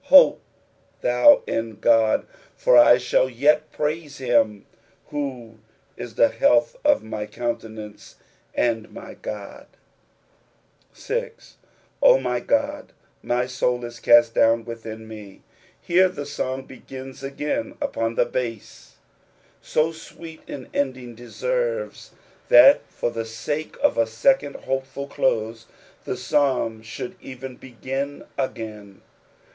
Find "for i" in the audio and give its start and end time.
2.55-2.97